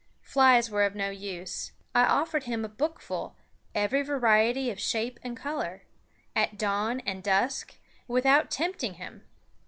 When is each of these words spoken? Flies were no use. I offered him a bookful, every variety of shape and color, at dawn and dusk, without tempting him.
Flies 0.23 0.71
were 0.71 0.89
no 0.89 1.11
use. 1.11 1.73
I 1.93 2.05
offered 2.05 2.45
him 2.45 2.65
a 2.65 2.69
bookful, 2.69 3.35
every 3.75 4.01
variety 4.01 4.71
of 4.71 4.79
shape 4.79 5.19
and 5.21 5.37
color, 5.37 5.83
at 6.35 6.57
dawn 6.57 7.01
and 7.01 7.21
dusk, 7.21 7.75
without 8.07 8.49
tempting 8.49 8.95
him. 8.95 9.27